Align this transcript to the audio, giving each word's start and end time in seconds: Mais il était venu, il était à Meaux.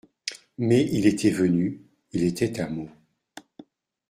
Mais 0.57 0.89
il 0.91 1.05
était 1.05 1.29
venu, 1.29 1.79
il 2.11 2.23
était 2.23 2.59
à 2.59 2.67
Meaux. 2.67 2.89